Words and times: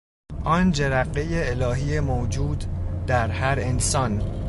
آن 0.43 0.71
جرقهی 0.71 1.49
الهی 1.49 1.99
موجود 1.99 2.63
در 3.07 3.27
هر 3.27 3.59
انسان 3.59 4.23